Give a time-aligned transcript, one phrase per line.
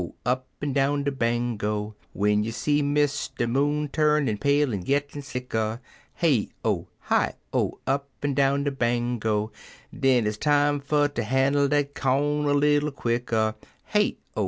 [0.25, 5.79] Upn down de Bango!) W'en you see Mister Moon turnin' pale en gittin" sicker—
[6.23, 6.87] (Hey O!
[7.01, 7.77] Hi O!
[7.85, 9.51] Up'n down de Bango!)
[9.93, 13.53] Den hit'stime fer ter handle dat corn a little quicker—
[13.85, 14.39] (Hey O!